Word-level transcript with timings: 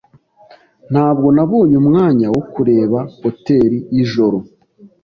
Ntabwo 0.91 1.27
nabonye 1.35 1.75
umwanya 1.83 2.27
wo 2.35 2.41
kureba 2.53 2.99
hoteri 3.21 3.77
yijoro. 3.93 4.37